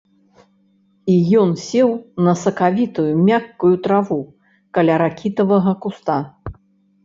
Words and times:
І 1.15 1.17
ён 1.41 1.49
сеў 1.65 1.89
на 2.29 2.33
сакавітую, 2.45 3.07
мяккую 3.29 3.73
траву 3.85 4.21
каля 4.79 4.95
ракітавага 5.07 5.71
куста. 5.85 6.19